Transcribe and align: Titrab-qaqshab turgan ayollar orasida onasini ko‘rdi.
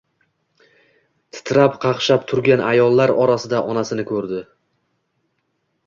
Titrab-qaqshab 1.37 2.25
turgan 2.33 2.65
ayollar 2.71 3.17
orasida 3.27 3.63
onasini 3.75 4.11
ko‘rdi. 4.15 4.45